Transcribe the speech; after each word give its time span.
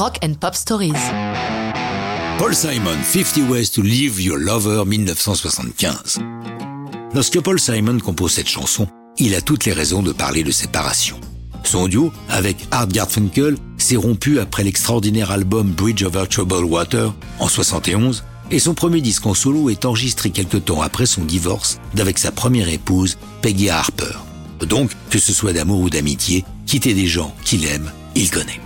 Rock 0.00 0.18
and 0.24 0.32
Pop 0.40 0.54
Stories. 0.54 0.94
Paul 2.38 2.54
Simon, 2.54 2.96
50 3.02 3.50
Ways 3.50 3.66
to 3.70 3.82
Leave 3.82 4.18
Your 4.18 4.38
Lover, 4.38 4.86
1975. 4.86 6.20
Lorsque 7.12 7.38
Paul 7.42 7.60
Simon 7.60 7.98
compose 7.98 8.32
cette 8.32 8.48
chanson, 8.48 8.88
il 9.18 9.34
a 9.34 9.42
toutes 9.42 9.66
les 9.66 9.74
raisons 9.74 10.02
de 10.02 10.12
parler 10.12 10.42
de 10.42 10.52
séparation. 10.52 11.20
Son 11.64 11.86
duo 11.86 12.14
avec 12.30 12.56
Art 12.70 12.88
Garfunkel 12.88 13.58
s'est 13.76 13.96
rompu 13.96 14.40
après 14.40 14.64
l'extraordinaire 14.64 15.32
album 15.32 15.68
Bridge 15.68 16.02
Over 16.02 16.26
Troubled 16.30 16.64
Water 16.64 17.12
en 17.38 17.48
71 17.48 18.24
et 18.50 18.58
son 18.58 18.72
premier 18.72 19.02
disque 19.02 19.26
en 19.26 19.34
solo 19.34 19.68
est 19.68 19.84
enregistré 19.84 20.30
quelque 20.30 20.56
temps 20.56 20.80
après 20.80 21.04
son 21.04 21.26
divorce 21.26 21.78
d'avec 21.92 22.18
sa 22.18 22.32
première 22.32 22.70
épouse, 22.70 23.18
Peggy 23.42 23.68
Harper. 23.68 24.16
Donc, 24.66 24.92
que 25.10 25.18
ce 25.18 25.34
soit 25.34 25.52
d'amour 25.52 25.80
ou 25.80 25.90
d'amitié, 25.90 26.46
quitter 26.64 26.94
des 26.94 27.06
gens 27.06 27.34
qu'il 27.44 27.66
aime, 27.66 27.92
il 28.14 28.30
connaît. 28.30 28.60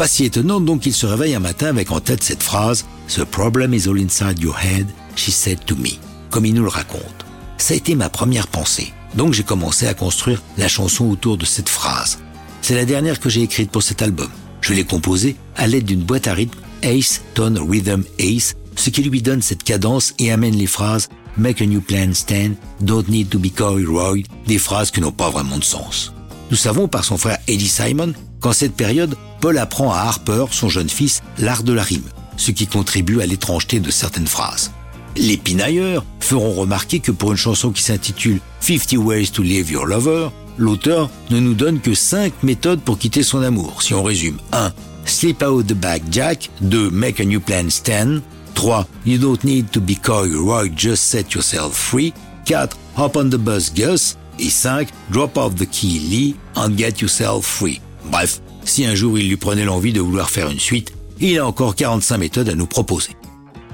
Pas 0.00 0.08
si 0.08 0.24
étonnant 0.24 0.62
donc 0.62 0.80
qu'il 0.80 0.94
se 0.94 1.04
réveille 1.04 1.34
un 1.34 1.40
matin 1.40 1.66
avec 1.66 1.92
en 1.92 2.00
tête 2.00 2.22
cette 2.22 2.42
phrase 2.42 2.86
The 3.08 3.22
problem 3.22 3.74
is 3.74 3.86
all 3.86 4.00
inside 4.00 4.38
your 4.38 4.56
head, 4.56 4.86
she 5.14 5.30
said 5.30 5.62
to 5.66 5.76
me, 5.76 5.90
comme 6.30 6.46
il 6.46 6.54
nous 6.54 6.62
le 6.62 6.70
raconte. 6.70 7.26
Ça 7.58 7.74
a 7.74 7.76
été 7.76 7.94
ma 7.94 8.08
première 8.08 8.46
pensée. 8.46 8.94
Donc 9.14 9.34
j'ai 9.34 9.42
commencé 9.42 9.86
à 9.86 9.92
construire 9.92 10.42
la 10.56 10.68
chanson 10.68 11.04
autour 11.10 11.36
de 11.36 11.44
cette 11.44 11.68
phrase. 11.68 12.18
C'est 12.62 12.76
la 12.76 12.86
dernière 12.86 13.20
que 13.20 13.28
j'ai 13.28 13.42
écrite 13.42 13.70
pour 13.70 13.82
cet 13.82 14.00
album. 14.00 14.30
Je 14.62 14.72
l'ai 14.72 14.84
composée 14.84 15.36
à 15.54 15.66
l'aide 15.66 15.84
d'une 15.84 16.00
boîte 16.00 16.28
à 16.28 16.32
rythme 16.32 16.58
Ace 16.80 17.20
Tone 17.34 17.58
Rhythm 17.58 18.04
Ace, 18.18 18.54
ce 18.76 18.88
qui 18.88 19.02
lui 19.02 19.20
donne 19.20 19.42
cette 19.42 19.64
cadence 19.64 20.14
et 20.18 20.32
amène 20.32 20.56
les 20.56 20.66
phrases 20.66 21.10
Make 21.36 21.60
a 21.60 21.66
new 21.66 21.82
plan 21.82 22.14
stand, 22.14 22.54
don't 22.80 23.06
need 23.06 23.28
to 23.28 23.38
be 23.38 23.50
Roy, 23.58 24.22
des 24.46 24.58
phrases 24.58 24.90
qui 24.90 25.02
n'ont 25.02 25.12
pas 25.12 25.28
vraiment 25.28 25.58
de 25.58 25.64
sens. 25.64 26.14
Nous 26.50 26.56
savons 26.56 26.88
par 26.88 27.04
son 27.04 27.16
frère 27.16 27.38
Eddie 27.46 27.68
Simon 27.68 28.12
qu'en 28.40 28.52
cette 28.52 28.74
période, 28.74 29.16
Paul 29.40 29.56
apprend 29.58 29.92
à 29.92 29.98
Harper, 29.98 30.46
son 30.50 30.68
jeune 30.68 30.88
fils, 30.88 31.22
l'art 31.38 31.62
de 31.62 31.72
la 31.72 31.82
rime, 31.82 32.02
ce 32.36 32.50
qui 32.50 32.66
contribue 32.66 33.20
à 33.20 33.26
l'étrangeté 33.26 33.78
de 33.78 33.90
certaines 33.90 34.26
phrases. 34.26 34.72
Les 35.16 35.36
pinailleurs 35.36 36.04
feront 36.18 36.52
remarquer 36.52 37.00
que 37.00 37.12
pour 37.12 37.30
une 37.30 37.38
chanson 37.38 37.70
qui 37.70 37.82
s'intitule 37.82 38.40
50 38.60 38.98
Ways 38.98 39.28
to 39.28 39.42
Leave 39.42 39.70
Your 39.70 39.86
Lover, 39.86 40.28
l'auteur 40.58 41.08
ne 41.30 41.38
nous 41.38 41.54
donne 41.54 41.80
que 41.80 41.94
5 41.94 42.42
méthodes 42.42 42.80
pour 42.80 42.98
quitter 42.98 43.22
son 43.22 43.42
amour. 43.42 43.82
Si 43.82 43.94
on 43.94 44.02
résume 44.02 44.38
1. 44.52 44.72
Slip 45.04 45.42
out 45.42 45.66
the 45.66 45.74
back 45.74 46.02
jack 46.10 46.50
2. 46.62 46.90
Make 46.90 47.20
a 47.20 47.24
new 47.24 47.40
plan 47.40 47.70
stand 47.70 48.22
3. 48.54 48.86
You 49.06 49.18
don't 49.18 49.42
need 49.44 49.70
to 49.70 49.80
be 49.80 49.96
coy 49.96 50.28
right, 50.28 50.72
just 50.76 51.04
set 51.04 51.32
yourself 51.32 51.74
free 51.74 52.12
4. 52.46 52.68
Hop 52.96 53.16
on 53.16 53.30
the 53.30 53.38
bus 53.38 53.72
Gus 53.72 54.16
et 54.40 54.50
5. 54.50 54.88
Drop 55.10 55.36
off 55.36 55.54
the 55.54 55.68
key 55.68 55.98
Lee 55.98 56.36
and 56.56 56.76
get 56.76 57.00
yourself 57.00 57.44
free. 57.44 57.80
Bref, 58.10 58.40
si 58.64 58.84
un 58.84 58.94
jour 58.94 59.18
il 59.18 59.28
lui 59.28 59.36
prenait 59.36 59.64
l'envie 59.64 59.92
de 59.92 60.00
vouloir 60.00 60.30
faire 60.30 60.50
une 60.50 60.60
suite, 60.60 60.92
il 61.20 61.38
a 61.38 61.46
encore 61.46 61.76
45 61.76 62.18
méthodes 62.18 62.48
à 62.48 62.54
nous 62.54 62.66
proposer. 62.66 63.16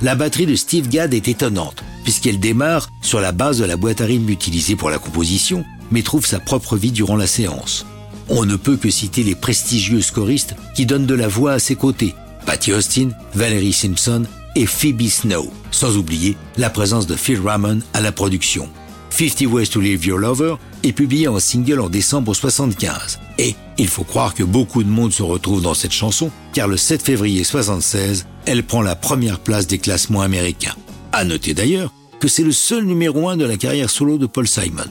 La 0.03 0.15
batterie 0.15 0.47
de 0.47 0.57
Steve 0.57 0.89
Gadd 0.89 1.15
est 1.15 1.29
étonnante, 1.29 1.83
puisqu'elle 2.05 2.39
démarre 2.39 2.89
sur 3.03 3.21
la 3.21 3.33
base 3.33 3.59
de 3.59 3.65
la 3.65 3.77
boîte 3.77 4.01
à 4.01 4.05
rythme 4.05 4.29
utilisée 4.29 4.77
pour 4.77 4.91
la 4.91 4.99
composition, 4.99 5.65
mais 5.91 6.03
trouve 6.03 6.27
sa 6.27 6.41
propre 6.41 6.77
vie 6.77 6.93
durant 6.93 7.17
la 7.17 7.27
séance. 7.27 7.87
On 8.29 8.45
ne 8.45 8.57
peut 8.57 8.77
que 8.77 8.91
citer 8.91 9.23
les 9.23 9.37
prestigieux 9.37 10.01
choristes 10.13 10.55
qui 10.75 10.85
donnent 10.85 11.07
de 11.07 11.15
la 11.15 11.29
voix 11.29 11.53
à 11.53 11.59
ses 11.59 11.77
côtés, 11.77 12.15
Patty 12.45 12.73
Austin, 12.73 13.11
Valerie 13.35 13.73
Simpson 13.73 14.25
et 14.55 14.67
Phoebe 14.67 15.09
Snow, 15.09 15.51
sans 15.71 15.97
oublier 15.97 16.37
la 16.59 16.71
présence 16.71 17.07
de 17.07 17.15
Phil 17.15 17.41
Ramon 17.41 17.79
à 17.95 18.01
la 18.01 18.13
production. 18.13 18.69
50 19.17 19.47
Ways 19.47 19.69
to 19.69 19.81
Live 19.81 20.05
Your 20.05 20.19
Lover 20.19 20.57
est 20.83 20.93
publié 20.93 21.27
en 21.27 21.41
single 21.41 21.81
en 21.81 21.89
décembre 21.89 22.35
75. 22.35 23.19
Et 23.39 23.55
il 23.79 23.89
faut 23.89 24.05
croire 24.05 24.35
que 24.35 24.43
beaucoup 24.43 24.85
de 24.85 24.91
monde 24.91 25.11
se 25.11 25.23
retrouve 25.23 25.63
dans 25.63 25.73
cette 25.73 25.95
chanson, 25.95 26.31
car 26.53 26.69
le 26.69 26.77
7 26.77 27.01
février 27.01 27.43
76, 27.43 28.27
elle 28.45 28.63
prend 28.63 28.83
la 28.83 28.95
première 28.95 29.39
place 29.39 29.67
des 29.67 29.79
classements 29.79 30.21
américains. 30.21 30.75
À 31.13 31.25
noter 31.25 31.55
d'ailleurs 31.55 31.95
que 32.21 32.29
c'est 32.29 32.43
le 32.43 32.53
seul 32.53 32.85
numéro 32.85 33.27
1 33.27 33.39
de 33.39 33.47
la 33.47 33.57
carrière 33.57 33.89
solo 33.89 34.19
de 34.19 34.27
Paul 34.27 34.47
Simon. 34.47 34.85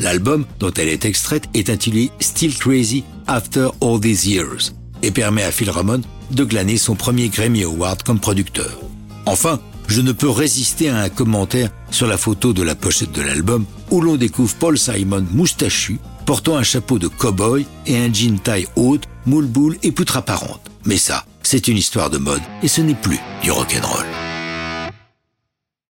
L'album 0.00 0.46
dont 0.58 0.72
elle 0.76 0.88
est 0.88 1.04
extraite 1.04 1.44
est 1.54 1.70
intitulé 1.70 2.10
Still 2.18 2.56
Crazy 2.56 3.04
After 3.28 3.68
All 3.80 4.00
These 4.00 4.26
Years 4.26 4.72
et 5.04 5.12
permet 5.12 5.44
à 5.44 5.52
Phil 5.52 5.70
Ramon 5.70 6.00
de 6.32 6.42
glaner 6.42 6.76
son 6.76 6.96
premier 6.96 7.28
Grammy 7.28 7.62
Award 7.62 8.02
comme 8.02 8.18
producteur. 8.18 8.80
Enfin, 9.26 9.60
je 9.90 10.00
ne 10.00 10.12
peux 10.12 10.30
résister 10.30 10.88
à 10.88 10.98
un 10.98 11.08
commentaire 11.08 11.70
sur 11.90 12.06
la 12.06 12.16
photo 12.16 12.52
de 12.52 12.62
la 12.62 12.74
pochette 12.74 13.12
de 13.12 13.22
l'album 13.22 13.64
où 13.90 14.00
l'on 14.00 14.16
découvre 14.16 14.54
Paul 14.54 14.78
Simon 14.78 15.26
moustachu, 15.32 15.98
portant 16.26 16.56
un 16.56 16.62
chapeau 16.62 16.98
de 16.98 17.08
cow-boy 17.08 17.66
et 17.86 17.98
un 17.98 18.12
jean 18.12 18.38
taille 18.38 18.68
haute, 18.76 19.04
moule 19.26 19.46
boule 19.46 19.76
et 19.82 19.90
poutre 19.90 20.16
apparente. 20.16 20.70
Mais 20.84 20.96
ça, 20.96 21.24
c'est 21.42 21.68
une 21.68 21.76
histoire 21.76 22.08
de 22.08 22.18
mode 22.18 22.42
et 22.62 22.68
ce 22.68 22.80
n'est 22.80 22.94
plus 22.94 23.18
du 23.42 23.50
rock'n'roll. 23.50 24.29